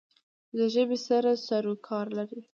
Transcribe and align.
چې 0.47 0.55
د 0.59 0.61
ژبې 0.73 0.97
سره 1.07 1.31
سرو 1.45 1.73
کار 1.87 2.07
لری 2.17 2.41